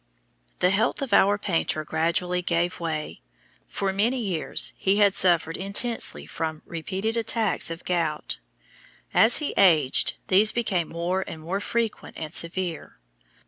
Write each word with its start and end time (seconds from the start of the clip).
The 0.61 0.71
health 0.71 1.03
of 1.03 1.13
our 1.13 1.37
painter 1.37 1.85
gradually 1.85 2.41
gave 2.41 2.79
way. 2.79 3.21
For 3.67 3.93
many 3.93 4.17
years 4.17 4.73
he 4.75 4.97
had 4.97 5.13
suffered 5.13 5.57
intensely 5.57 6.25
from 6.25 6.63
repeated 6.65 7.15
attacks 7.15 7.69
of 7.69 7.85
gout. 7.85 8.39
As 9.13 9.37
he 9.37 9.53
aged, 9.57 10.15
these 10.27 10.51
became 10.51 10.89
more 10.89 11.23
and 11.27 11.39
more 11.43 11.59
frequent 11.61 12.17
and 12.17 12.33
severe. 12.33 12.97